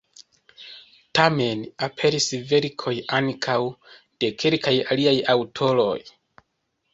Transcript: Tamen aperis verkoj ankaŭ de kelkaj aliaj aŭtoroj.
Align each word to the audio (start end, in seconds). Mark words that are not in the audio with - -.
Tamen 1.17 1.59
aperis 1.87 2.29
verkoj 2.53 2.93
ankaŭ 3.19 3.59
de 4.25 4.31
kelkaj 4.45 4.75
aliaj 4.97 5.15
aŭtoroj. 5.37 5.95